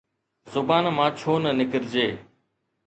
زبان 0.53 0.83
مان 0.97 1.09
ڇو 1.17 1.33
نه 1.43 1.51
نڪرجي؟ 1.59 2.07